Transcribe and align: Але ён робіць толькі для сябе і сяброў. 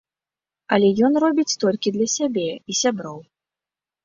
Але 0.77 0.87
ён 1.07 1.13
робіць 1.23 1.57
толькі 1.65 1.93
для 1.99 2.07
сябе 2.15 2.47
і 2.47 2.73
сяброў. 2.81 3.21